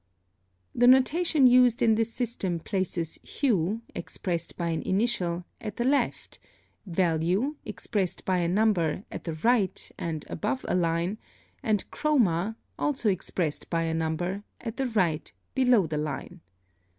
[0.01, 5.77] + (40) The notation used in this system places Hue (expressed by an initial) at
[5.77, 6.39] the left;
[6.87, 11.19] Value (expressed by a number) at the right and above a line;
[11.61, 16.41] and Chroma (also expressed by a number) at the right, below the line.